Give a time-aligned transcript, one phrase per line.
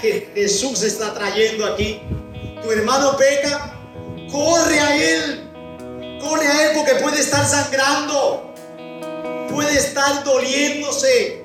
[0.00, 2.00] que Jesús está trayendo aquí.
[2.62, 3.74] Tu hermano peca,
[4.30, 5.50] corre a él.
[6.20, 8.52] Corre a él porque puede estar sangrando.
[9.50, 11.44] Puede estar doliéndose.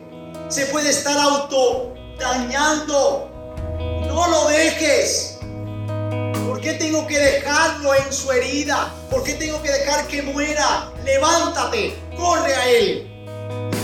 [0.49, 3.29] Se puede estar auto dañando.
[4.07, 5.39] No lo dejes.
[6.47, 8.93] ¿Por qué tengo que dejarlo en su herida?
[9.09, 10.91] ¿Por qué tengo que dejar que muera?
[11.03, 13.11] Levántate, corre a él.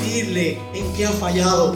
[0.04, 1.76] Dile en qué ha fallado.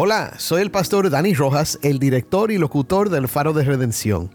[0.00, 4.30] Hola, soy el pastor Dani Rojas, el director y locutor del Faro de Redención.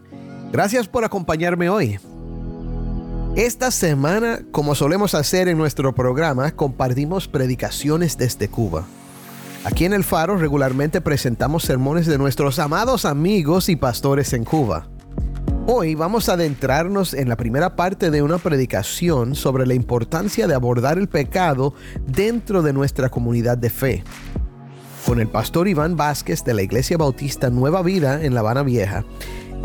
[0.51, 1.99] Gracias por acompañarme hoy.
[3.37, 8.83] Esta semana, como solemos hacer en nuestro programa, compartimos predicaciones desde Cuba.
[9.63, 14.89] Aquí en el Faro regularmente presentamos sermones de nuestros amados amigos y pastores en Cuba.
[15.65, 20.55] Hoy vamos a adentrarnos en la primera parte de una predicación sobre la importancia de
[20.55, 21.73] abordar el pecado
[22.05, 24.03] dentro de nuestra comunidad de fe
[25.05, 29.05] con el pastor Iván Vázquez de la Iglesia Bautista Nueva Vida en La Habana Vieja,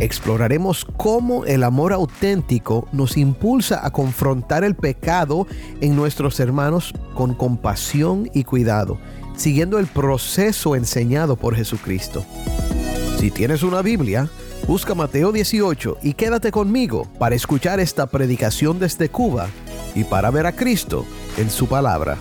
[0.01, 5.47] exploraremos cómo el amor auténtico nos impulsa a confrontar el pecado
[5.81, 8.99] en nuestros hermanos con compasión y cuidado,
[9.37, 12.25] siguiendo el proceso enseñado por Jesucristo.
[13.19, 14.29] Si tienes una Biblia,
[14.67, 19.49] busca Mateo 18 y quédate conmigo para escuchar esta predicación desde Cuba
[19.95, 21.05] y para ver a Cristo
[21.37, 22.19] en su palabra.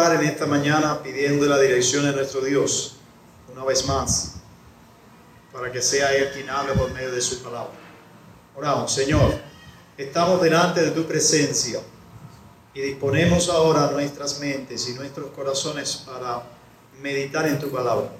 [0.00, 2.96] Orar en esta mañana pidiendo la dirección de nuestro Dios,
[3.52, 4.36] una vez más,
[5.52, 7.72] para que sea Él quien hable por medio de su palabra.
[8.56, 9.34] Oramos, Señor,
[9.98, 11.80] estamos delante de tu presencia
[12.72, 16.44] y disponemos ahora nuestras mentes y nuestros corazones para
[17.02, 18.10] meditar en tu palabra.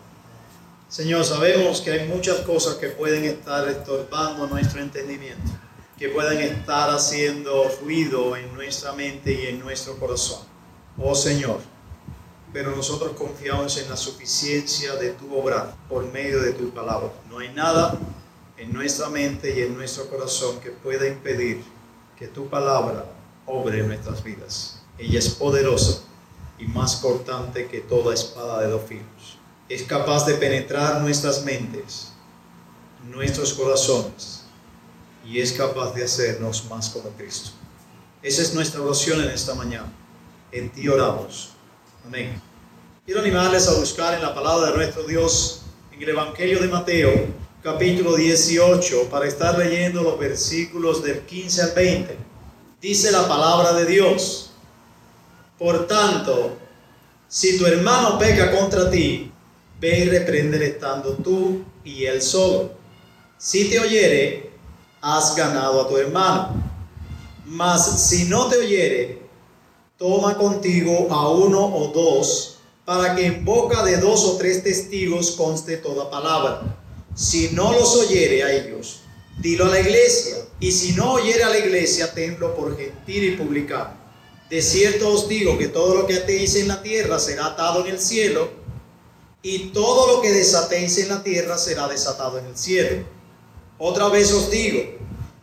[0.88, 5.50] Señor, sabemos que hay muchas cosas que pueden estar estorbando nuestro entendimiento,
[5.98, 10.50] que pueden estar haciendo ruido en nuestra mente y en nuestro corazón
[11.02, 11.60] oh Señor,
[12.52, 17.12] pero nosotros confiamos en la suficiencia de tu obra por medio de tu palabra.
[17.28, 17.98] No hay nada
[18.56, 21.62] en nuestra mente y en nuestro corazón que pueda impedir
[22.18, 23.06] que tu palabra
[23.46, 24.82] obre en nuestras vidas.
[24.98, 26.02] Ella es poderosa
[26.58, 29.38] y más cortante que toda espada de dos filos.
[29.68, 32.12] Es capaz de penetrar nuestras mentes,
[33.04, 34.42] nuestros corazones
[35.24, 37.50] y es capaz de hacernos más como Cristo.
[38.22, 39.90] Esa es nuestra oración en esta mañana
[40.52, 41.50] en ti oramos.
[42.06, 42.40] Amén.
[43.04, 45.62] Quiero animarles a buscar en la palabra de nuestro Dios
[45.92, 47.12] en el Evangelio de Mateo,
[47.62, 52.16] capítulo 18, para estar leyendo los versículos del 15 al 20.
[52.80, 54.50] Dice la palabra de Dios.
[55.58, 56.56] Por tanto,
[57.28, 59.30] si tu hermano peca contra ti,
[59.78, 62.72] ve y repréndele estando tú y él solo.
[63.36, 64.50] Si te oyere,
[65.02, 66.54] has ganado a tu hermano.
[67.44, 69.19] Mas si no te oyere,
[70.00, 72.56] toma contigo a uno o dos,
[72.86, 76.74] para que en boca de dos o tres testigos conste toda palabra.
[77.14, 79.00] Si no los oyere a ellos,
[79.42, 83.36] dilo a la iglesia, y si no oyere a la iglesia, tenlo por gentil y
[83.36, 83.92] publicano.
[84.48, 87.92] De cierto os digo que todo lo que atéis en la tierra será atado en
[87.92, 88.48] el cielo,
[89.42, 93.04] y todo lo que desatéis en la tierra será desatado en el cielo.
[93.76, 94.80] Otra vez os digo,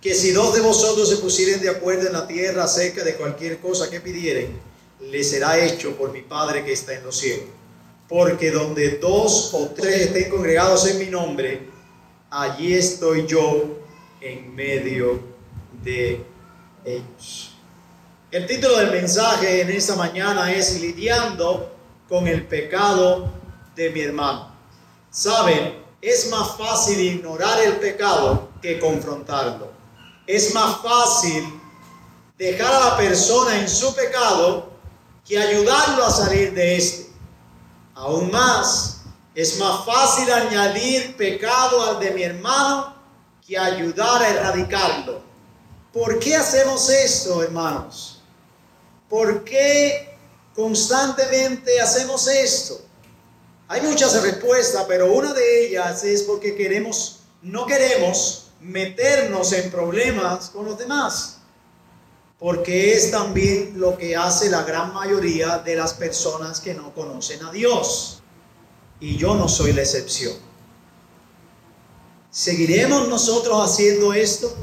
[0.02, 3.60] que si dos de vosotros se pusieren de acuerdo en la tierra acerca de cualquier
[3.60, 4.60] cosa que pidieren,
[5.02, 7.48] le será hecho por mi Padre que está en los cielos.
[8.08, 11.68] Porque donde dos o tres estén congregados en mi nombre,
[12.30, 13.80] allí estoy yo
[14.22, 15.20] en medio
[15.84, 16.22] de
[16.86, 17.52] ellos.
[18.32, 21.74] El título del mensaje en esta mañana es Lidiando
[22.08, 23.32] con el pecado
[23.76, 24.56] de mi hermano.
[25.10, 29.77] Saben, es más fácil ignorar el pecado que confrontarlo
[30.28, 31.60] es más fácil
[32.38, 34.70] dejar a la persona en su pecado
[35.26, 37.08] que ayudarlo a salir de este.
[37.96, 39.02] Aún más,
[39.34, 42.96] es más fácil añadir pecado al de mi hermano
[43.46, 45.22] que ayudar a erradicarlo.
[45.94, 48.22] ¿Por qué hacemos esto, hermanos?
[49.10, 50.16] ¿Por qué
[50.54, 52.82] constantemente hacemos esto?
[53.70, 60.50] Hay muchas respuestas, pero una de ellas es porque queremos, no queremos meternos en problemas
[60.50, 61.40] con los demás.
[62.40, 67.44] Porque es también lo que hace la gran mayoría de las personas que no conocen
[67.44, 68.22] a Dios.
[69.00, 70.34] Y yo no soy la excepción.
[72.30, 74.54] ¿Seguiremos nosotros haciendo esto?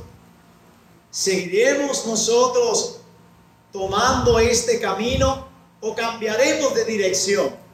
[1.10, 3.00] ¿Seguiremos nosotros
[3.72, 5.48] tomando este camino
[5.80, 7.64] o cambiaremos de dirección?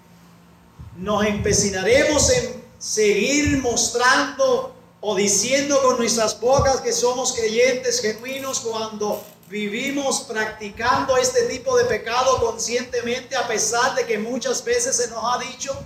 [1.01, 9.23] nos empecinaremos en seguir mostrando o diciendo con nuestras bocas que somos creyentes genuinos cuando
[9.49, 15.25] vivimos practicando este tipo de pecado conscientemente a pesar de que muchas veces se nos
[15.25, 15.77] ha dicho,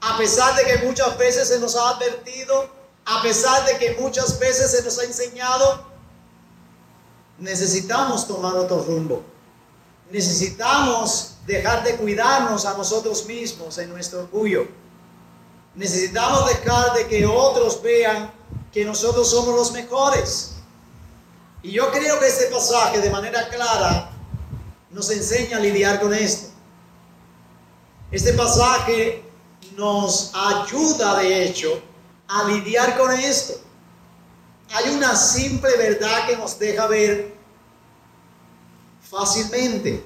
[0.00, 2.68] a pesar de que muchas veces se nos ha advertido,
[3.04, 5.86] a pesar de que muchas veces se nos ha enseñado,
[7.38, 9.22] necesitamos tomar otro rumbo.
[10.10, 14.66] Necesitamos dejar de cuidarnos a nosotros mismos en nuestro orgullo.
[15.74, 18.30] Necesitamos dejar de que otros vean
[18.72, 20.52] que nosotros somos los mejores.
[21.62, 24.10] Y yo creo que este pasaje de manera clara
[24.90, 26.48] nos enseña a lidiar con esto.
[28.10, 29.22] Este pasaje
[29.76, 31.80] nos ayuda, de hecho,
[32.28, 33.54] a lidiar con esto.
[34.74, 37.34] Hay una simple verdad que nos deja ver
[39.10, 40.04] fácilmente.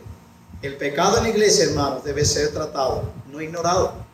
[0.63, 4.06] El pecado en la iglesia, hermanos, debe ser tratado, no ignorado.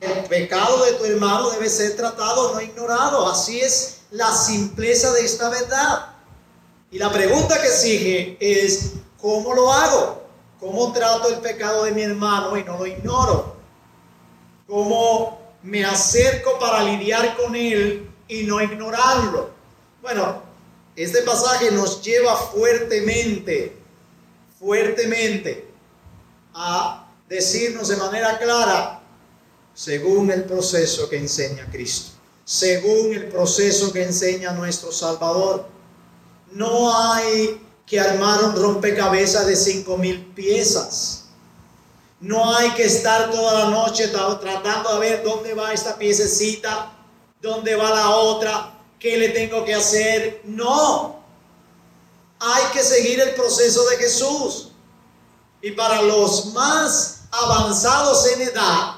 [0.00, 3.28] El pecado de tu hermano debe ser tratado, no ignorado.
[3.28, 6.14] Así es la simpleza de esta verdad.
[6.90, 10.22] Y la pregunta que sigue es, ¿cómo lo hago?
[10.60, 13.56] ¿Cómo trato el pecado de mi hermano y no lo ignoro?
[14.66, 19.50] ¿Cómo me acerco para lidiar con él y no ignorarlo?
[20.02, 20.42] Bueno,
[20.96, 23.78] este pasaje nos lleva fuertemente
[24.58, 25.68] fuertemente
[26.54, 28.97] a decirnos de manera clara,
[29.78, 32.10] según el proceso que enseña Cristo,
[32.44, 35.68] según el proceso que enseña nuestro Salvador.
[36.50, 41.26] No hay que armar un rompecabezas de cinco mil piezas.
[42.18, 46.92] No hay que estar toda la noche tratando de ver dónde va esta piececita,
[47.40, 50.42] dónde va la otra, qué le tengo que hacer.
[50.44, 51.22] No,
[52.40, 54.72] hay que seguir el proceso de Jesús.
[55.62, 58.97] Y para los más avanzados en edad,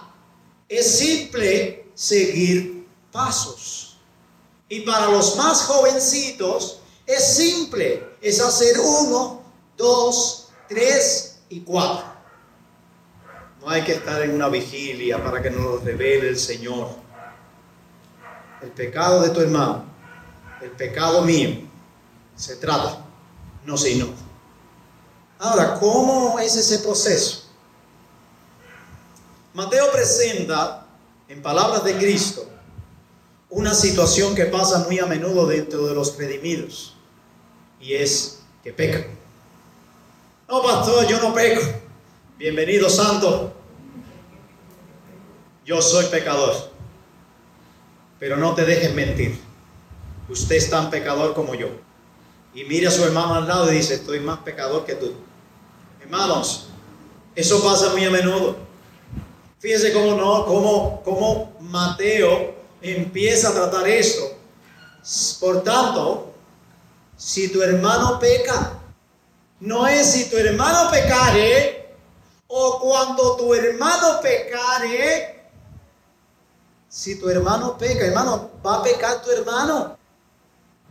[0.71, 3.99] es simple seguir pasos.
[4.69, 9.43] Y para los más jovencitos, es simple, es hacer uno,
[9.77, 12.07] dos, tres y cuatro.
[13.61, 16.89] No hay que estar en una vigilia para que nos lo revele el Señor.
[18.63, 19.85] El pecado de tu hermano,
[20.63, 21.69] el pecado mío,
[22.37, 23.05] se trata
[23.65, 24.09] no se no.
[25.39, 27.40] Ahora, ¿cómo es ese proceso?
[29.55, 30.87] Mateo presenta,
[31.29, 32.49] en palabras de Cristo,
[33.49, 36.95] una situación que pasa muy a menudo dentro de los redimidos,
[37.81, 39.07] y es que pecan.
[40.49, 41.63] No, pastor, yo no peco.
[42.39, 43.53] Bienvenido, santo.
[45.65, 46.71] Yo soy pecador.
[48.19, 49.41] Pero no te dejes mentir.
[50.29, 51.69] Usted es tan pecador como yo
[52.55, 55.13] y mira a su hermano al lado y dice, estoy más pecador que tú.
[56.03, 56.69] Hermanos,
[57.35, 58.57] eso pasa muy a menudo.
[59.61, 64.37] Fíjense cómo no, cómo, cómo Mateo empieza a tratar esto.
[65.39, 66.33] Por tanto,
[67.17, 68.73] si tu hermano peca,
[69.61, 71.95] no es si tu hermano pecare
[72.49, 75.51] o cuando tu hermano pecare.
[76.89, 80.01] Si tu hermano peca, hermano, va a pecar tu hermano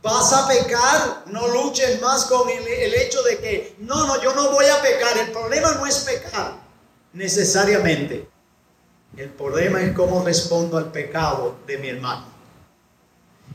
[0.02, 4.52] vas a pecar, no luches más con el, hecho de que, no, no, yo no
[4.52, 5.18] voy a pecar.
[5.18, 6.54] El problema no es pecar
[7.14, 8.28] necesariamente.
[9.18, 12.26] El problema es cómo respondo al pecado de mi hermano.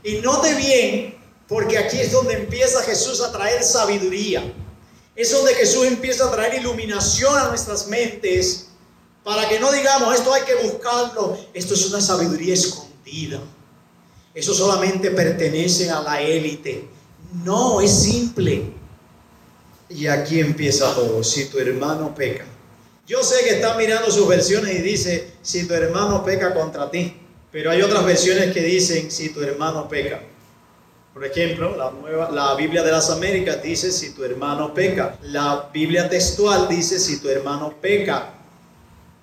[0.03, 1.15] Y note bien,
[1.47, 4.43] porque aquí es donde empieza Jesús a traer sabiduría.
[5.15, 8.67] Es donde Jesús empieza a traer iluminación a nuestras mentes
[9.25, 11.35] para que no digamos, esto hay que buscarlo.
[11.51, 13.39] Esto es una sabiduría escondida.
[14.35, 16.87] Eso solamente pertenece a la élite.
[17.43, 18.71] No, es simple.
[19.89, 21.23] Y aquí empieza todo.
[21.23, 22.45] Si tu hermano peca.
[23.07, 27.21] Yo sé que está mirando sus versiones y dice, si tu hermano peca contra ti.
[27.51, 30.21] Pero hay otras versiones que dicen, si tu hermano peca.
[31.13, 35.17] Por ejemplo, la, nueva, la Biblia de las Américas dice, si tu hermano peca.
[35.21, 38.33] La Biblia textual dice, si tu hermano peca.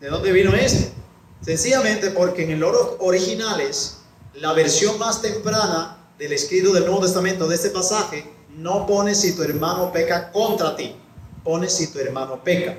[0.00, 0.92] ¿De dónde vino este?
[1.40, 3.98] Sencillamente porque en el oro originales
[4.34, 9.34] la versión más temprana del escrito del Nuevo Testamento, de este pasaje, no pone si
[9.34, 10.94] tu hermano peca contra ti,
[11.42, 12.76] pone si tu hermano peca.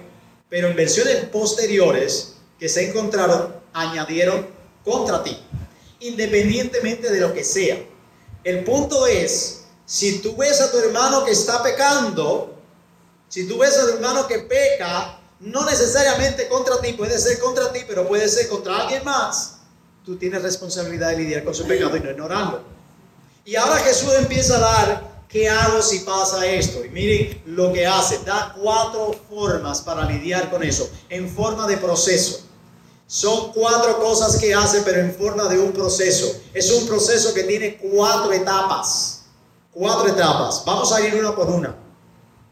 [0.54, 4.46] Pero en versiones posteriores que se encontraron, añadieron
[4.86, 5.36] contra ti,
[6.02, 7.84] independientemente de lo que sea.
[8.44, 12.54] El punto es, si tú ves a tu hermano que está pecando,
[13.30, 17.74] si tú ves a tu hermano que peca, no necesariamente contra ti, puede ser contra
[17.74, 19.56] ti, pero puede ser contra alguien más,
[20.06, 22.62] tú tienes responsabilidad de lidiar con su pecado y no ignorarlo.
[23.44, 26.86] Y ahora Jesús empieza a dar, ¿qué hago si pasa esto?
[26.86, 31.78] Y miren lo que hace, da cuatro formas para lidiar con eso, en forma de
[31.78, 32.42] proceso.
[33.08, 36.40] Son cuatro cosas que hace, pero en forma de un proceso.
[36.54, 39.24] Es un proceso que tiene cuatro etapas.
[39.72, 40.64] Cuatro etapas.
[40.66, 41.76] Vamos a ir una por una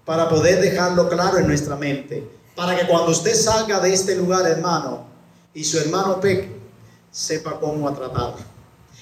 [0.03, 2.29] para poder dejarlo claro en nuestra mente.
[2.55, 5.05] Para que cuando usted salga de este lugar, hermano,
[5.53, 6.53] y su hermano peque,
[7.11, 8.38] sepa cómo tratarlo.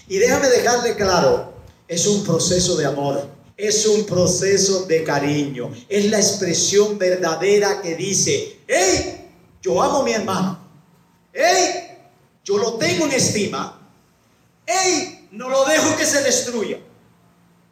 [0.07, 1.53] Y déjame dejarle claro,
[1.88, 7.93] es un proceso de amor, es un proceso de cariño, es la expresión verdadera que
[7.93, 9.29] dice, hey,
[9.61, 10.57] yo amo a mi hermano,
[11.33, 11.97] hey,
[12.45, 13.85] yo lo tengo en estima,
[14.65, 16.79] hey, no lo dejo que se destruya.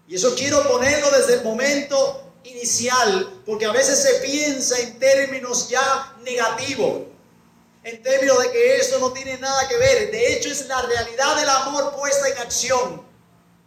[0.10, 5.70] Y eso quiero ponerlo desde el momento inicial, porque a veces se piensa en términos
[5.70, 7.04] ya negativos,
[7.86, 10.12] en términos de que esto no tiene nada que ver.
[10.12, 13.08] De hecho, es la realidad del amor puesta en acción.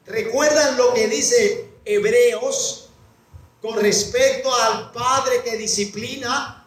[0.05, 2.91] ¿Recuerdan lo que dice Hebreos
[3.61, 6.65] con respecto al padre que disciplina?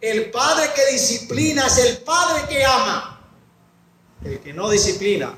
[0.00, 3.20] El padre que disciplina es el padre que ama.
[4.24, 5.34] El que no disciplina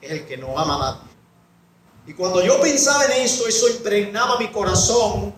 [0.00, 1.08] es el que no ama a nadie.
[2.06, 5.34] Y cuando yo pensaba en esto, eso impregnaba mi corazón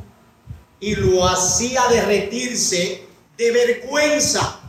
[0.78, 4.60] y lo hacía derretirse de vergüenza.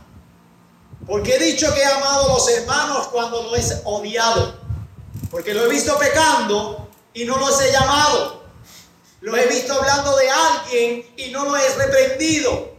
[1.06, 4.60] Porque he dicho que he amado a los hermanos cuando los he odiado.
[5.30, 6.81] Porque lo he visto pecando
[7.14, 8.42] y no los he llamado.
[9.20, 12.72] Lo he visto hablando de alguien y no lo he reprendido.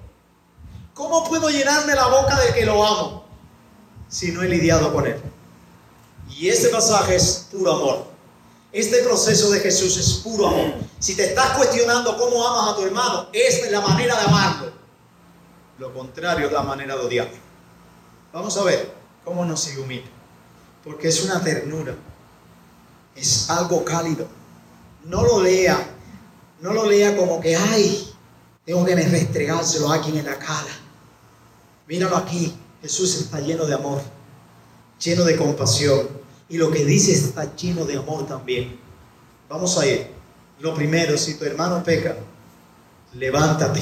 [0.94, 3.26] ¿Cómo puedo llenarme la boca del que lo amo
[4.10, 5.22] si no he lidiado con él?
[6.30, 8.06] Y este pasaje es puro amor.
[8.72, 10.74] Este proceso de Jesús es puro amor.
[11.00, 14.72] Si te estás cuestionando cómo amas a tu hermano, esta es la manera de amarlo.
[15.80, 17.38] Lo contrario es la manera de odiarlo.
[18.32, 18.92] Vamos a ver
[19.24, 20.08] cómo nos ilumina.
[20.84, 21.96] Porque es una ternura.
[23.16, 24.28] Es algo cálido.
[25.06, 25.90] No lo lea.
[26.62, 28.10] No lo lea como que, ay,
[28.66, 30.72] tengo que restregárselo a alguien en la cara.
[31.88, 32.56] Míralo aquí.
[32.82, 34.02] Jesús está lleno de amor.
[35.00, 38.80] Lleno de compasión y lo que dice está lleno de amor también.
[39.50, 40.08] Vamos a ir.
[40.60, 42.16] Lo primero, si tu hermano peca,
[43.14, 43.82] levántate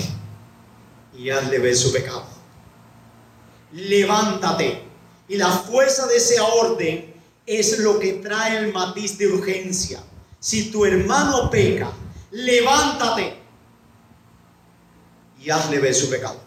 [1.17, 2.23] y hazle ver su pecado.
[3.73, 4.83] Levántate.
[5.27, 7.10] Y la fuerza de ese orden
[7.59, 10.01] es lo que trae el matiz de urgencia.
[10.39, 11.91] Si tu hermano peca,
[12.31, 13.37] levántate
[15.39, 16.39] y hazle ver su pecado.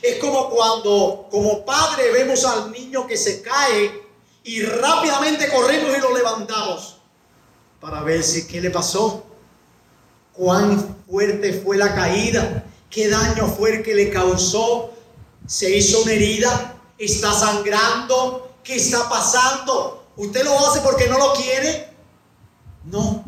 [0.00, 4.02] Es como cuando como padre vemos al niño que se cae
[4.42, 6.96] y rápidamente corremos y lo levantamos
[7.80, 9.24] para ver si qué le pasó,
[10.32, 14.92] cuán fuerte fue la caída, qué daño fue el que le causó,
[15.46, 19.95] se hizo una herida, está sangrando, qué está pasando.
[20.16, 21.90] ¿Usted lo hace porque no lo quiere?
[22.84, 23.24] No,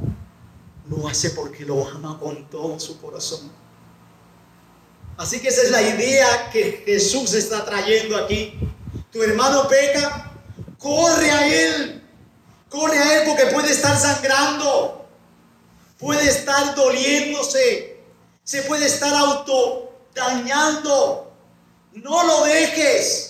[0.88, 3.50] lo hace porque lo ama con todo su corazón.
[5.16, 8.58] Así que esa es la idea que Jesús está trayendo aquí.
[9.10, 10.28] Tu hermano peca,
[10.78, 12.02] Corre a Él.
[12.70, 15.06] Corre a Él porque puede estar sangrando.
[15.98, 18.00] Puede estar doliéndose.
[18.44, 21.32] Se puede estar auto dañando.
[21.92, 23.27] No lo dejes.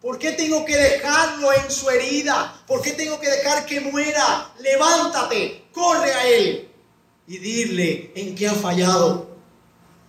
[0.00, 2.62] ¿Por qué tengo que dejarlo en su herida?
[2.66, 4.50] ¿Por qué tengo que dejar que muera?
[4.60, 6.68] Levántate, corre a Él
[7.26, 9.28] y dile en qué ha fallado.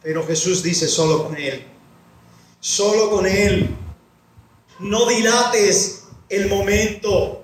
[0.01, 1.65] Pero Jesús dice solo con Él.
[2.59, 3.75] Solo con Él.
[4.79, 7.41] No dilates el momento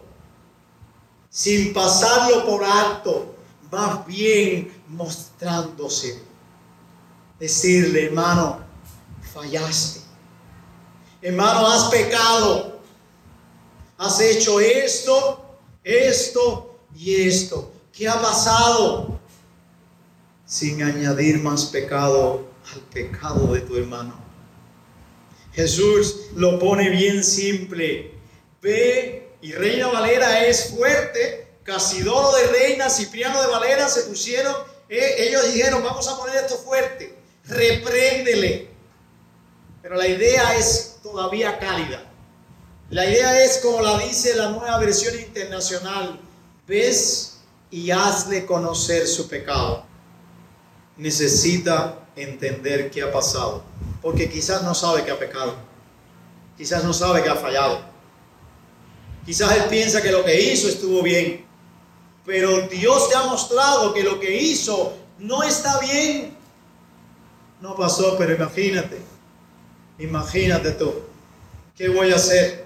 [1.30, 3.36] sin pasarlo por alto,
[3.72, 6.24] va bien mostrándose.
[7.40, 8.62] Decirle, hermano,
[9.34, 10.07] fallaste.
[11.22, 12.80] Hermano, has pecado.
[13.98, 17.72] Has hecho esto, esto y esto.
[17.92, 19.20] ¿Qué ha pasado?
[20.46, 24.16] Sin añadir más pecado al pecado de tu hermano.
[25.54, 28.18] Jesús lo pone bien simple
[28.62, 34.54] Ve, y Reina Valera es fuerte, Casidoro de Reina, Cipriano de Valera se pusieron,
[34.90, 38.67] eh, ellos dijeron, vamos a poner esto fuerte, repréndele.
[39.88, 42.04] Pero la idea es todavía cálida.
[42.90, 46.20] La idea es como la dice la nueva versión internacional,
[46.68, 47.38] ves
[47.72, 49.86] y hazle conocer su pecado.
[50.98, 53.64] Necesita entender qué ha pasado,
[54.02, 55.56] porque quizás no sabe que ha pecado,
[56.58, 57.80] quizás no sabe que ha fallado,
[59.26, 61.46] quizás él piensa que lo que hizo estuvo bien,
[62.26, 66.36] pero Dios te ha mostrado que lo que hizo no está bien.
[67.62, 69.17] No pasó, pero imagínate,
[70.00, 70.94] imagínate tú,
[71.76, 72.66] ¿qué voy a hacer?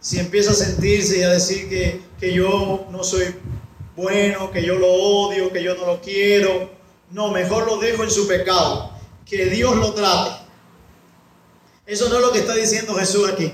[0.00, 3.34] Si empieza a sentirse y a decir que, que yo no soy
[3.96, 6.70] bueno, que yo lo odio, que yo no lo quiero,
[7.10, 8.92] no, mejor lo dejo en su pecado,
[9.26, 10.40] que Dios lo trate.
[11.86, 13.52] Eso no es lo que está diciendo Jesús aquí.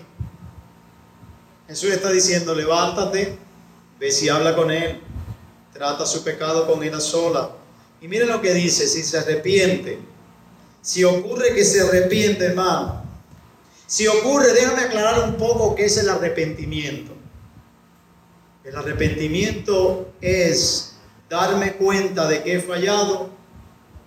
[1.67, 3.39] Jesús está diciendo, levántate,
[3.99, 5.01] ve si habla con él,
[5.73, 7.51] trata su pecado con él sola.
[8.01, 9.99] Y miren lo que dice, si se arrepiente,
[10.87, 13.03] si ocurre que se arrepiente, hermano,
[13.89, 17.11] si ocurre, déjame aclarar un poco qué es el arrepentimiento.
[18.63, 20.93] El arrepentimiento es
[21.29, 23.31] darme cuenta de que he fallado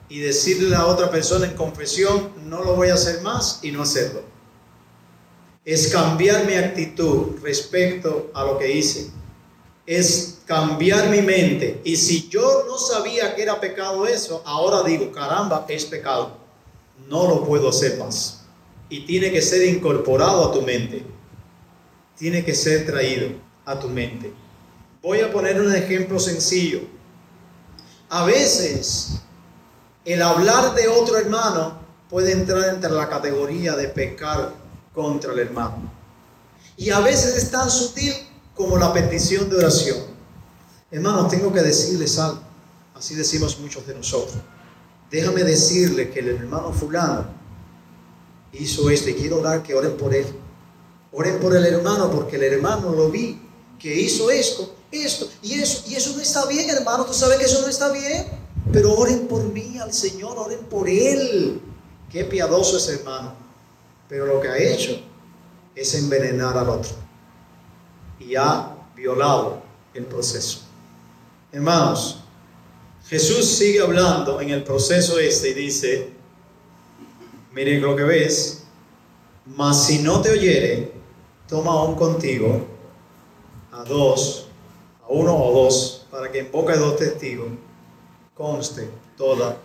[0.08, 3.82] y decirle a otra persona en confesión, no lo voy a hacer más y no
[3.82, 4.22] hacerlo.
[5.66, 9.10] Es cambiar mi actitud respecto a lo que hice.
[9.86, 11.82] Es cambiar mi mente.
[11.84, 16.40] Y si yo no sabía que era pecado eso, ahora digo, caramba, es pecado
[17.08, 18.42] no lo puedo hacer más.
[18.90, 21.06] Y tiene que ser incorporado a tu mente.
[22.18, 23.30] Tiene que ser traído
[23.66, 24.34] a tu mente.
[25.02, 26.82] Voy a poner un ejemplo sencillo.
[28.10, 29.22] A veces
[30.04, 31.80] el hablar de otro hermano
[32.10, 34.54] puede entrar entre la categoría de pecar
[34.94, 35.92] contra el hermano.
[36.76, 38.14] Y a veces es tan sutil
[38.56, 40.00] como la petición de oración.
[40.92, 42.42] Hermanos, tengo que decirles algo.
[42.96, 44.42] Así decimos muchos de nosotros
[45.10, 47.26] déjame decirle que el hermano fulano
[48.54, 50.26] hizo esto y quiero orar que oren por él.
[51.12, 53.42] Oren por el hermano porque el hermano lo vi
[53.80, 55.84] que hizo esto, esto y eso.
[55.88, 57.06] Y eso no está bien, hermano.
[57.06, 58.26] Tú sabes que eso no está bien.
[58.72, 61.60] Pero oren por mí al Señor, oren por él.
[62.12, 63.34] Qué piadoso es hermano.
[64.08, 65.00] Pero lo que ha hecho
[65.76, 66.92] es envenenar al otro.
[68.20, 69.62] Y ha violado
[69.94, 70.60] el proceso.
[71.52, 72.20] Hermanos,
[73.10, 76.10] Jesús sigue hablando en el proceso este y dice,
[77.52, 78.66] miren lo que ves,
[79.48, 80.92] mas si no te oyere,
[81.48, 82.68] toma aún contigo
[83.72, 84.46] a dos,
[85.02, 87.48] a uno o dos, para que en boca de dos testigos
[88.36, 89.58] conste toda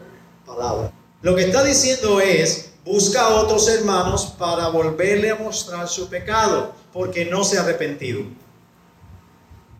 [0.46, 0.90] palabra.
[1.20, 6.72] Lo que está diciendo es, busca a otros hermanos para volverle a mostrar su pecado,
[6.94, 8.22] porque no se ha arrepentido.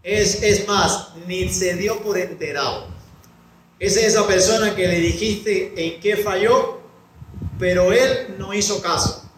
[0.03, 2.94] Es, es más, ni se dio por enterado.
[3.85, 6.81] Es esa persona que le dijiste en qué falló,
[7.59, 9.29] pero él no hizo caso.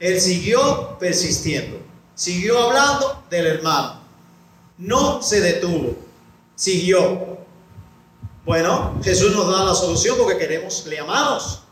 [0.00, 1.78] Él siguió persistiendo,
[2.16, 4.00] siguió hablando del hermano.
[4.78, 5.94] No se detuvo,
[6.56, 7.38] siguió.
[8.44, 11.62] Bueno, Jesús nos da la solución porque queremos, le amamos,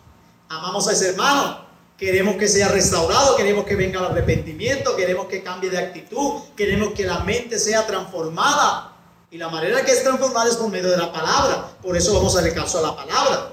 [0.49, 1.65] amamos a ese hermano,
[1.99, 6.93] queremos que sea restaurado, queremos que venga el arrepentimiento, queremos que cambie de actitud, queremos
[6.93, 8.90] que la mente sea transformada
[9.31, 11.77] y la manera que es transformar es por medio de la palabra.
[11.81, 13.53] Por eso vamos a hacer caso a la palabra.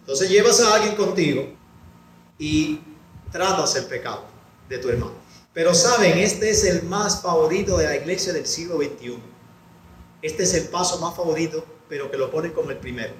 [0.00, 1.48] Entonces llevas a alguien contigo
[2.38, 2.80] y
[3.30, 4.24] tratas el pecado
[4.68, 5.12] de tu hermano.
[5.54, 9.18] Pero saben, este es el más favorito de la iglesia del siglo XXI.
[10.20, 13.14] Este es el paso más favorito, pero que lo ponen como el primero.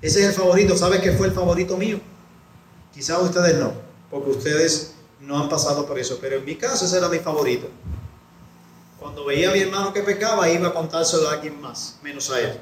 [0.00, 0.76] Ese es el favorito.
[0.76, 2.00] ¿Sabe qué fue el favorito mío?
[2.92, 3.72] Quizás ustedes no,
[4.10, 6.18] porque ustedes no han pasado por eso.
[6.20, 7.68] Pero en mi caso ese era mi favorito.
[9.08, 12.40] Cuando veía a mi hermano que pecaba, iba a contárselo a alguien más, menos a
[12.40, 12.60] él.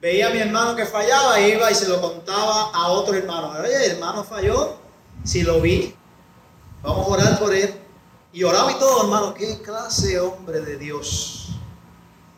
[0.00, 3.52] Veía a mi hermano que fallaba, iba y se lo contaba a otro hermano.
[3.60, 4.78] Oye, hermano falló,
[5.22, 5.94] si lo vi,
[6.82, 7.74] vamos a orar por él.
[8.32, 9.34] Y oraba y todo, hermano.
[9.34, 11.50] Qué clase de hombre de Dios.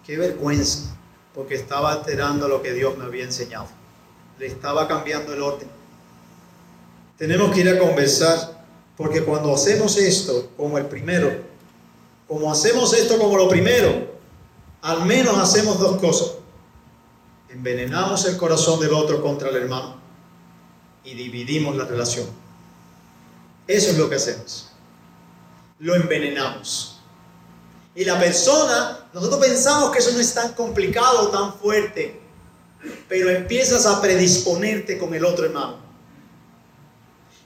[0.05, 0.97] Qué vergüenza,
[1.37, 3.69] porque estaba alterando lo que Dios me había enseñado.
[4.37, 5.69] Le estaba cambiando el orden.
[7.19, 8.65] Tenemos que ir a conversar,
[8.97, 11.47] porque cuando hacemos esto, como el primero,
[12.29, 14.07] como hacemos esto como lo primero,
[14.83, 16.33] al menos hacemos dos cosas.
[17.49, 19.97] Envenenamos el corazón del otro contra el hermano
[21.03, 22.27] y dividimos la relación.
[23.67, 24.69] Eso es lo que hacemos.
[25.79, 27.01] Lo envenenamos.
[27.95, 32.21] Y la persona, nosotros pensamos que eso no es tan complicado, tan fuerte,
[33.09, 35.79] pero empiezas a predisponerte con el otro hermano.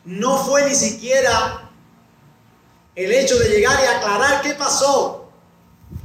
[0.04, 1.70] No fue ni siquiera
[2.94, 5.30] el hecho de llegar y aclarar qué pasó.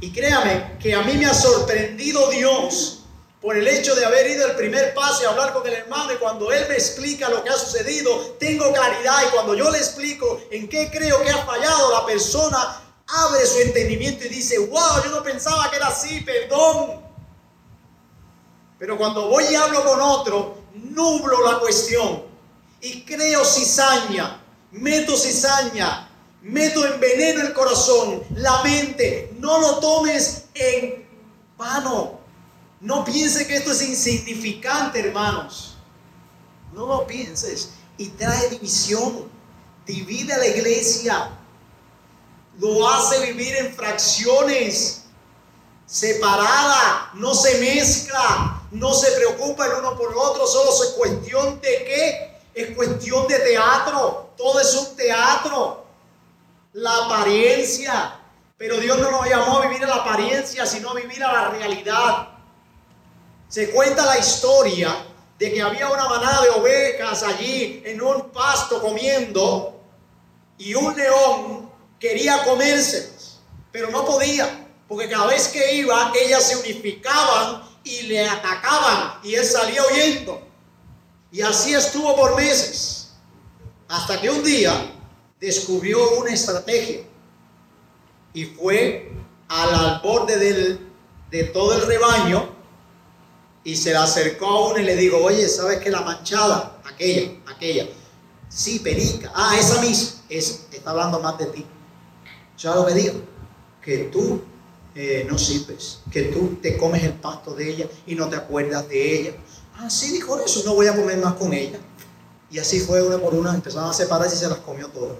[0.00, 3.00] Y créame que a mí me ha sorprendido Dios
[3.40, 6.16] por el hecho de haber ido el primer paso y hablar con el hermano y
[6.16, 10.40] cuando él me explica lo que ha sucedido, tengo claridad y cuando yo le explico
[10.50, 15.10] en qué creo que ha fallado, la persona abre su entendimiento y dice, wow, yo
[15.10, 17.00] no pensaba que era así, perdón.
[18.78, 22.24] Pero cuando voy y hablo con otro, nublo la cuestión
[22.80, 24.40] y creo cizaña,
[24.72, 26.07] meto cizaña,
[26.42, 29.32] meto en veneno el corazón, la mente.
[29.38, 31.06] No lo tomes en
[31.56, 32.18] vano.
[32.80, 35.76] No piense que esto es insignificante, hermanos.
[36.72, 37.70] No lo pienses.
[37.96, 39.28] Y trae división.
[39.84, 41.30] Divide a la iglesia.
[42.58, 45.04] Lo hace vivir en fracciones.
[45.86, 47.10] Separada.
[47.14, 48.62] No se mezcla.
[48.70, 50.46] No se preocupa el uno por el otro.
[50.46, 52.40] Solo es cuestión de qué.
[52.54, 54.30] Es cuestión de teatro.
[54.36, 55.87] Todo es un teatro.
[56.72, 58.20] La apariencia.
[58.56, 61.48] Pero Dios no nos llamó a vivir a la apariencia, sino a vivir a la
[61.50, 62.28] realidad.
[63.48, 65.06] Se cuenta la historia
[65.38, 69.80] de que había una manada de ovejas allí en un pasto comiendo
[70.58, 73.38] y un león quería comérselas,
[73.70, 79.34] pero no podía, porque cada vez que iba ellas se unificaban y le atacaban y
[79.34, 80.42] él salía huyendo.
[81.30, 83.12] Y así estuvo por meses,
[83.88, 84.92] hasta que un día
[85.40, 87.00] descubrió una estrategia
[88.32, 89.12] y fue
[89.48, 90.78] al borde
[91.30, 92.58] de todo el rebaño
[93.64, 96.80] y se le acercó a uno y le digo, oye, ¿sabes que la manchada?
[96.84, 97.86] Aquella, aquella.
[98.48, 99.30] Sí, perica.
[99.34, 100.22] Ah, esa misma.
[100.28, 101.66] Es, está hablando más de ti.
[102.56, 103.14] ¿Sabes lo que digo?
[103.82, 104.40] Que tú
[104.94, 106.00] eh, no sirves.
[106.10, 109.36] Que tú te comes el pasto de ella y no te acuerdas de ella.
[109.76, 110.62] Ah, sí, dijo eso.
[110.64, 111.78] No voy a comer más con ella.
[112.50, 113.54] Y así fue una por una.
[113.54, 115.16] Empezaron a separarse y se las comió todas.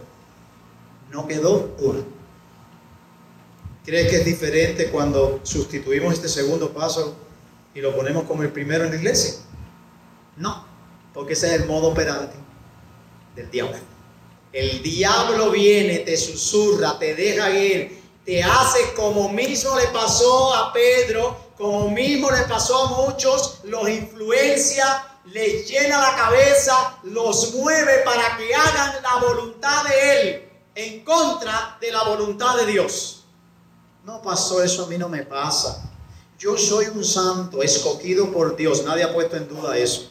[1.11, 2.01] No quedó una.
[3.85, 7.17] ¿Crees que es diferente cuando sustituimos este segundo paso
[7.75, 9.37] y lo ponemos como el primero en la iglesia?
[10.37, 10.67] No,
[11.15, 12.37] porque ese es el modo operante
[13.35, 13.79] del diablo.
[14.53, 20.73] El diablo viene, te susurra, te deja ir, te hace como mismo le pasó a
[20.73, 27.99] Pedro, como mismo le pasó a muchos, los influencia, les llena la cabeza, los mueve
[28.05, 33.25] para que hagan la voluntad de Él en contra de la voluntad de Dios.
[34.05, 35.91] No pasó eso, a mí no me pasa.
[36.39, 40.11] Yo soy un santo escogido por Dios, nadie ha puesto en duda eso.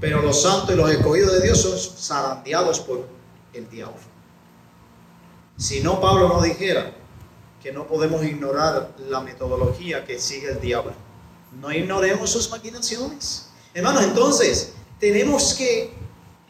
[0.00, 3.06] Pero los santos y los escogidos de Dios son zarandeados por
[3.52, 3.96] el diablo.
[5.56, 6.94] Si no, Pablo no dijera
[7.60, 10.92] que no podemos ignorar la metodología que sigue el diablo.
[11.60, 13.47] No ignoremos sus maquinaciones.
[13.74, 15.90] Hermanos, entonces tenemos que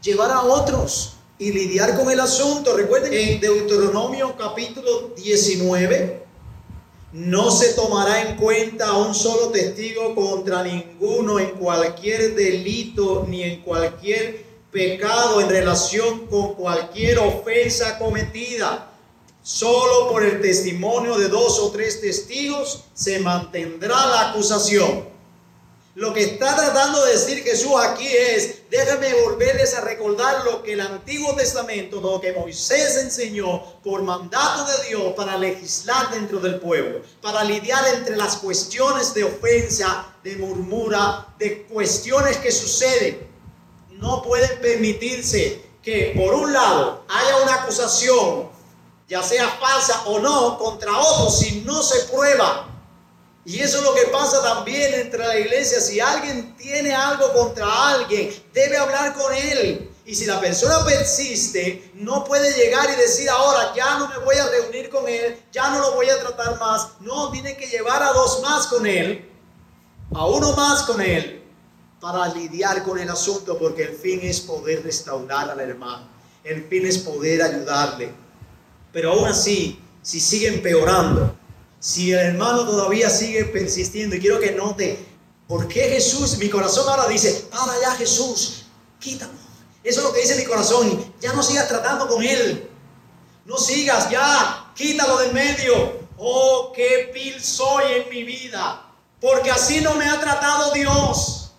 [0.00, 2.76] llevar a otros y lidiar con el asunto.
[2.76, 6.24] Recuerden en Deuteronomio capítulo 19,
[7.12, 13.42] no se tomará en cuenta a un solo testigo contra ninguno en cualquier delito ni
[13.42, 18.92] en cualquier pecado en relación con cualquier ofensa cometida.
[19.42, 25.17] Solo por el testimonio de dos o tres testigos se mantendrá la acusación.
[25.98, 30.74] Lo que está tratando de decir Jesús aquí es, déjame volverles a recordar lo que
[30.74, 36.61] el Antiguo Testamento, lo que Moisés enseñó por mandato de Dios para legislar dentro del
[36.61, 43.28] pueblo, para lidiar entre las cuestiones de ofensa, de murmura, de cuestiones que suceden.
[43.90, 48.50] No pueden permitirse que por un lado haya una acusación,
[49.08, 52.67] ya sea falsa o no, contra otro si no se prueba
[53.48, 55.80] y eso es lo que pasa también entre la iglesia.
[55.80, 59.90] Si alguien tiene algo contra alguien, debe hablar con él.
[60.04, 64.37] Y si la persona persiste, no puede llegar y decir ahora, ya no me voy
[64.37, 66.88] a reunir con él, ya no lo voy a tratar más.
[67.00, 69.26] No, tiene que llevar a dos más con él,
[70.14, 71.42] a uno más con él,
[72.02, 76.06] para lidiar con el asunto, porque el fin es poder restaurar al hermano.
[76.44, 78.12] El fin es poder ayudarle.
[78.92, 81.34] Pero aún así, si sigue empeorando,
[81.81, 84.99] si el hermano todavía sigue persistiendo, y quiero que note,
[85.47, 88.67] ¿por qué Jesús, mi corazón ahora dice, para ya Jesús,
[88.99, 89.33] quítalo?
[89.85, 92.69] Eso es lo que dice mi corazón, ya no sigas tratando con él.
[93.49, 96.01] No sigas, ya, quítalo del medio.
[96.19, 98.85] Oh, qué vil soy en mi vida.
[99.21, 101.53] Porque así no me ha tratado Dios.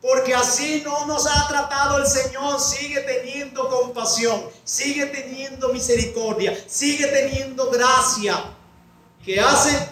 [0.00, 2.58] Porque así no nos ha tratado el Señor.
[2.58, 4.42] Sigue teniendo compasión.
[4.64, 6.56] Sigue teniendo misericordia.
[6.66, 8.56] Sigue teniendo gracia.
[9.24, 9.88] ¿Qué hace?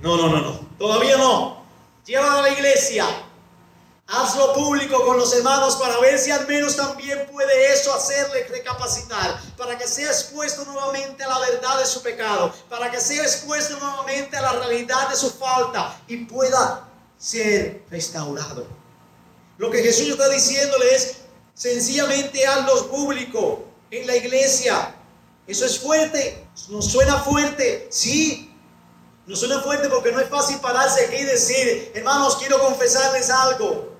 [0.00, 0.60] No, no, no, no.
[0.78, 1.64] Todavía no.
[2.04, 3.06] Llévalo a la iglesia.
[4.08, 9.40] Hazlo público con los hermanos para ver si al menos también puede eso hacerle recapacitar,
[9.56, 13.76] para que sea expuesto nuevamente a la verdad de su pecado, para que sea expuesto
[13.80, 18.68] nuevamente a la realidad de su falta y pueda ser restaurado.
[19.58, 21.16] Lo que Jesús está diciéndole es
[21.54, 24.94] sencillamente hazlo público en la iglesia.
[25.46, 28.52] Eso es fuerte, nos suena fuerte, sí.
[29.26, 33.92] Nos suena fuerte porque no es fácil pararse aquí y decir, hermanos, quiero confesarles algo.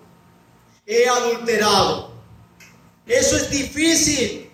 [0.87, 2.12] He adulterado.
[3.06, 4.50] Eso es difícil.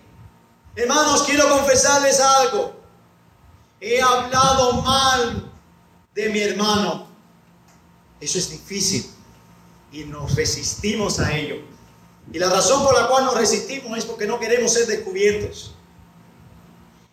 [0.75, 2.75] Hermanos, quiero confesarles algo.
[3.81, 5.51] He hablado mal
[6.15, 7.07] de mi hermano.
[8.21, 9.11] Eso es difícil.
[9.91, 11.57] Y nos resistimos a ello.
[12.33, 15.75] Y la razón por la cual nos resistimos es porque no queremos ser descubiertos.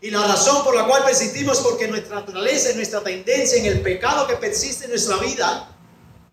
[0.01, 3.81] Y la razón por la cual persistimos porque nuestra naturaleza y nuestra tendencia en el
[3.81, 5.75] pecado que persiste en nuestra vida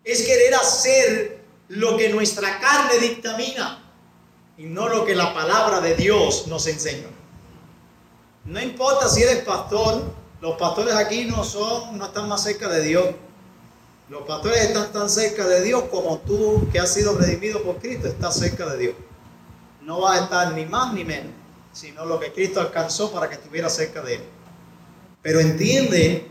[0.03, 3.83] es querer hacer lo que nuestra carne dictamina
[4.57, 7.07] y no lo que la palabra de Dios nos enseña.
[8.45, 10.01] No importa si eres pastor,
[10.39, 13.05] los pastores aquí no son, no están más cerca de Dios.
[14.07, 18.07] Los pastores están tan cerca de Dios como tú que has sido redimido por Cristo
[18.07, 18.95] estás cerca de Dios.
[19.81, 21.33] No vas a estar ni más ni menos,
[21.79, 24.21] sino lo que Cristo alcanzó para que estuviera cerca de Él.
[25.21, 26.25] Pero entiende,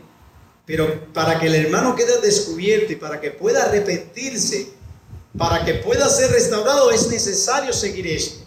[0.65, 4.73] pero para que el hermano quede descubierto y para que pueda arrepentirse,
[5.37, 8.43] para que pueda ser restaurado, es necesario seguir esto.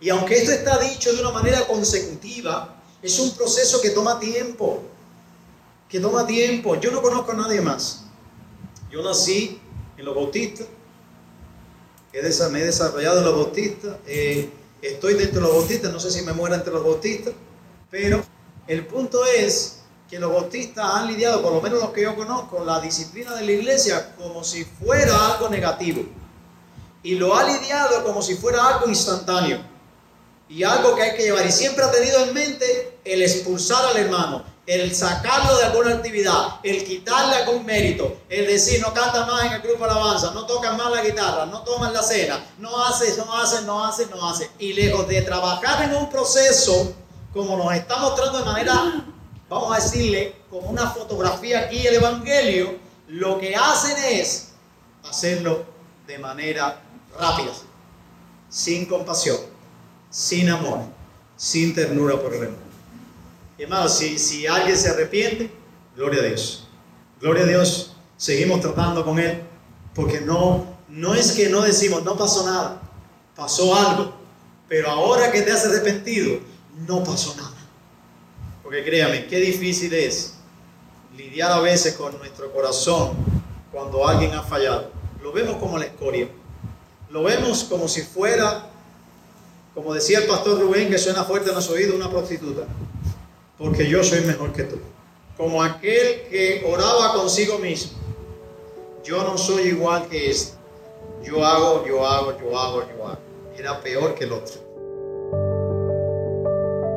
[0.00, 4.82] Y aunque esto está dicho de una manera consecutiva, es un proceso que toma tiempo.
[5.86, 6.80] Que toma tiempo.
[6.80, 8.04] Yo no conozco a nadie más.
[8.90, 9.60] Yo nací
[9.98, 10.66] en los bautistas.
[12.50, 13.96] Me he desarrollado en los bautistas.
[14.06, 14.50] Eh,
[14.82, 15.92] estoy dentro de los bautistas.
[15.92, 17.34] No sé si me muera entre los bautistas.
[17.90, 18.22] Pero
[18.66, 22.64] el punto es que los bautistas han lidiado, por lo menos los que yo conozco,
[22.64, 26.02] la disciplina de la iglesia como si fuera algo negativo.
[27.02, 29.60] Y lo ha lidiado como si fuera algo instantáneo.
[30.48, 31.46] Y algo que hay que llevar.
[31.46, 36.60] Y siempre ha tenido en mente el expulsar al hermano, el sacarlo de alguna actividad,
[36.62, 40.76] el quitarle algún mérito, el decir no canta más en el grupo alabanza, no tocan
[40.76, 44.50] más la guitarra, no toman la cena, no hace, no hace, no hace, no hace.
[44.58, 46.94] Y lejos de trabajar en un proceso
[47.32, 49.04] como nos está mostrando de manera
[49.50, 52.78] vamos a decirle, como una fotografía aquí el Evangelio,
[53.08, 54.52] lo que hacen es
[55.08, 55.64] hacerlo
[56.06, 56.80] de manera
[57.18, 57.52] rápida,
[58.48, 59.38] sin compasión,
[60.08, 60.82] sin amor,
[61.36, 62.69] sin ternura por el hermano.
[63.60, 65.50] Hermanos, si, si alguien se arrepiente,
[65.94, 66.66] gloria a Dios.
[67.20, 69.42] Gloria a Dios, seguimos tratando con él,
[69.94, 72.80] porque no, no es que no decimos, no pasó nada,
[73.36, 74.14] pasó algo,
[74.66, 76.40] pero ahora que te has arrepentido,
[76.88, 77.52] no pasó nada.
[78.62, 80.36] Porque créame, qué difícil es
[81.14, 83.12] lidiar a veces con nuestro corazón
[83.70, 84.90] cuando alguien ha fallado.
[85.22, 86.28] Lo vemos como la escoria.
[87.10, 88.70] Lo vemos como si fuera,
[89.74, 92.66] como decía el pastor Rubén, que suena fuerte en los oídos, una prostituta.
[93.60, 94.76] Porque yo soy mejor que tú.
[95.36, 97.92] Como aquel que oraba consigo mismo.
[99.04, 100.58] Yo no soy igual que este.
[101.22, 103.18] Yo hago, yo hago, yo hago, yo hago.
[103.56, 104.54] Era peor que el otro.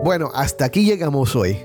[0.06, 1.60] Bueno, hasta aquí llegamos hoy.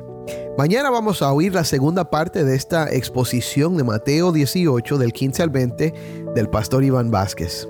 [0.56, 5.42] Mañana vamos a oír la segunda parte de esta exposición de Mateo 18 del 15
[5.44, 5.94] al 20
[6.34, 7.68] del pastor Iván Vázquez.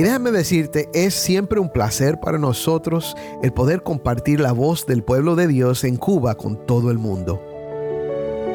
[0.00, 5.02] Y déjame decirte, es siempre un placer para nosotros el poder compartir la voz del
[5.02, 7.38] pueblo de Dios en Cuba con todo el mundo.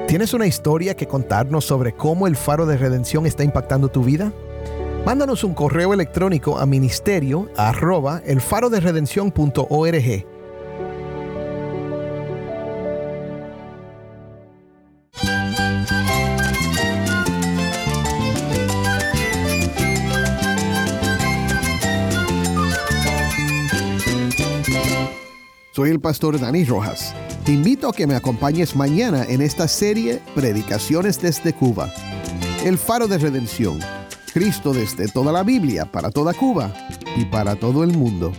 [0.07, 4.33] ¿Tienes una historia que contarnos sobre cómo el faro de redención está impactando tu vida?
[5.05, 8.23] Mándanos un correo electrónico a ministerio arroba
[25.85, 27.13] Soy el pastor Dani Rojas.
[27.45, 31.93] Te invito a que me acompañes mañana en esta serie Predicaciones desde Cuba.
[32.65, 33.79] El faro de redención.
[34.33, 36.73] Cristo desde toda la Biblia, para toda Cuba
[37.15, 38.33] y para todo el mundo.